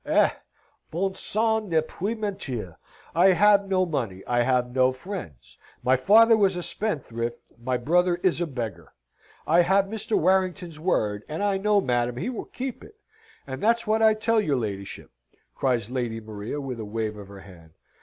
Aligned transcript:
"Eh! 0.03 0.31
Bon 0.89 1.13
sang 1.13 1.69
ne 1.69 1.79
peut 1.79 2.17
mentir! 2.17 2.75
I 3.13 3.33
have 3.33 3.67
no 3.67 3.85
money, 3.85 4.23
I 4.25 4.41
have 4.41 4.73
no 4.73 4.91
friends. 4.91 5.59
My 5.83 5.95
father 5.95 6.35
was 6.35 6.55
a 6.55 6.63
spendthrift, 6.63 7.37
my 7.63 7.77
brother 7.77 8.15
is 8.23 8.41
a 8.41 8.47
beggar. 8.47 8.93
I 9.45 9.61
have 9.61 9.85
Mr. 9.85 10.17
Warrington's 10.17 10.79
word, 10.79 11.23
and 11.29 11.43
I 11.43 11.59
know, 11.59 11.81
madam, 11.81 12.17
he 12.17 12.31
will 12.31 12.45
keep 12.45 12.83
it. 12.83 12.95
And 13.45 13.61
that's 13.61 13.85
what 13.85 14.01
I 14.01 14.15
tell 14.15 14.41
your 14.41 14.57
ladyship!" 14.57 15.11
cries 15.53 15.91
Lady 15.91 16.19
Maria 16.19 16.59
with 16.59 16.79
a 16.79 16.83
wave 16.83 17.15
of 17.15 17.27
her 17.27 17.41
hand. 17.41 17.73